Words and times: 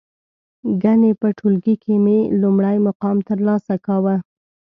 گني 0.81 1.11
په 1.21 1.27
ټولگي 1.37 1.75
کې 1.83 1.93
مې 2.03 2.17
لومړی 2.41 2.77
مقام 2.87 3.17
ترلاسه 3.29 3.73
کاوه. 3.85 4.15